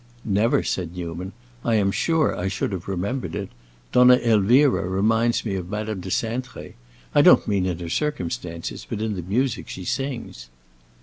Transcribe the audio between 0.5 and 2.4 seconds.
said Newman. "I am sure